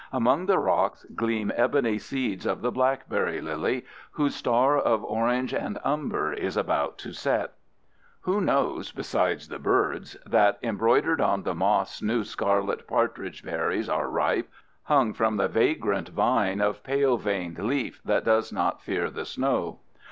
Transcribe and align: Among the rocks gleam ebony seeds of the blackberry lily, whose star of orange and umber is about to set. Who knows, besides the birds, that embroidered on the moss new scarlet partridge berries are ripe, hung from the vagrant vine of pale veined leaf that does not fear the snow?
Among 0.11 0.47
the 0.47 0.57
rocks 0.57 1.05
gleam 1.13 1.51
ebony 1.55 1.99
seeds 1.99 2.47
of 2.47 2.61
the 2.63 2.71
blackberry 2.71 3.39
lily, 3.39 3.85
whose 4.13 4.33
star 4.33 4.75
of 4.75 5.03
orange 5.03 5.53
and 5.53 5.77
umber 5.83 6.33
is 6.33 6.57
about 6.57 6.97
to 7.05 7.13
set. 7.13 7.51
Who 8.21 8.41
knows, 8.41 8.91
besides 8.91 9.47
the 9.47 9.59
birds, 9.59 10.17
that 10.25 10.57
embroidered 10.63 11.21
on 11.21 11.43
the 11.43 11.53
moss 11.53 12.01
new 12.01 12.23
scarlet 12.23 12.87
partridge 12.87 13.43
berries 13.43 13.89
are 13.89 14.09
ripe, 14.09 14.49
hung 14.85 15.13
from 15.13 15.37
the 15.37 15.47
vagrant 15.47 16.09
vine 16.09 16.61
of 16.61 16.81
pale 16.81 17.17
veined 17.17 17.59
leaf 17.59 18.01
that 18.03 18.25
does 18.25 18.51
not 18.51 18.81
fear 18.81 19.11
the 19.11 19.23
snow? 19.25 19.81